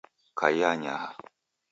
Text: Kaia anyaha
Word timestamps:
Kaia 0.39 0.67
anyaha 0.73 1.09